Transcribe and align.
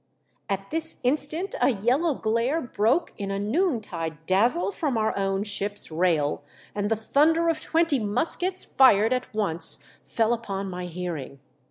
At 0.49 0.71
this 0.71 0.99
instant 1.03 1.53
a 1.61 1.69
yellow 1.69 2.15
glare 2.15 2.59
broke 2.59 3.13
in 3.19 3.29
a 3.29 3.37
noon 3.37 3.81
tide 3.81 4.17
dazzle 4.25 4.71
from 4.71 4.97
our 4.97 5.15
own 5.15 5.43
ship's 5.43 5.91
rail, 5.91 6.43
and 6.73 6.89
the 6.89 6.95
thunder 6.95 7.49
of 7.49 7.61
twenty 7.61 7.99
muskets 7.99 8.65
fired 8.65 9.13
at 9.13 9.31
once 9.31 9.85
fell 10.03 10.33
upon 10.33 10.71
my 10.71 10.87
hearing. 10.87 11.39